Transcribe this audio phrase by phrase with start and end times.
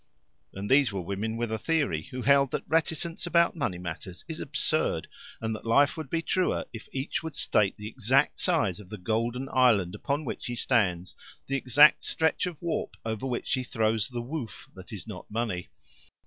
[0.55, 4.39] And these were women with a theory, who held that reticence about money matters is
[4.39, 5.07] absurd,
[5.39, 8.97] and that life would be truer if each would state the exact size of the
[8.97, 14.07] golden island upon which he stands, the exact stretch of warp over which he throws
[14.07, 15.69] the woof that is not money.